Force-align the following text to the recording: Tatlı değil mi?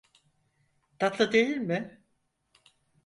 Tatlı 0.99 1.31
değil 1.31 1.57
mi? 1.57 2.01